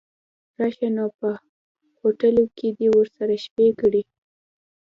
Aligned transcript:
راشه 0.59 0.87
نو 0.95 1.05
په 1.19 1.29
هوټلو 1.99 2.43
کې 2.57 2.67
دې 2.77 2.87
ورسره 2.97 3.35
شپې 3.45 3.67
کړي. 3.79 4.03